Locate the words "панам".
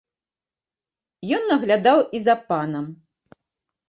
2.47-2.85